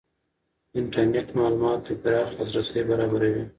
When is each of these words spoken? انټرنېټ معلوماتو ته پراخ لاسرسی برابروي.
انټرنېټ 0.79 1.27
معلوماتو 1.37 1.83
ته 1.87 1.93
پراخ 2.01 2.27
لاسرسی 2.37 2.81
برابروي. 2.89 3.43